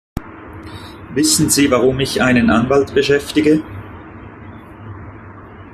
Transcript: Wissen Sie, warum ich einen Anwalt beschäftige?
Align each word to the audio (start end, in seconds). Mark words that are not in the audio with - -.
Wissen 1.13 1.51
Sie, 1.51 1.69
warum 1.69 1.99
ich 1.99 2.23
einen 2.23 2.49
Anwalt 2.49 2.95
beschäftige? 2.95 3.61